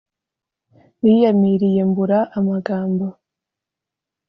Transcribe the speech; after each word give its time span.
Niyamiriye 1.01 1.81
mbura 1.89 2.19
amagambo 2.37 3.05